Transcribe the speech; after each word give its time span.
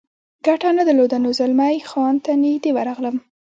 ګټه 0.45 0.69
نه 0.77 0.83
درلوده، 0.87 1.17
نو 1.23 1.29
زلمی 1.39 1.75
خان 1.89 2.15
ته 2.25 2.31
نږدې 2.43 2.71
ورغلم. 2.73 3.15